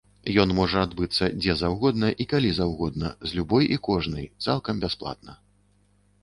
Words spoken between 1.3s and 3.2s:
дзе заўгодна і калі заўгодна,